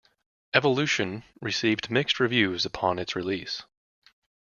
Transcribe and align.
"Evolution" 0.55 1.23
received 1.41 1.91
mixed 1.91 2.19
reviews 2.19 2.65
upon 2.65 2.97
its 2.97 3.15
release. 3.15 3.61